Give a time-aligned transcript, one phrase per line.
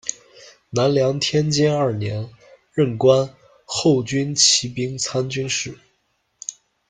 [0.71, 2.27] 南梁天监二年，
[2.73, 5.77] 任官后军骑兵参军事。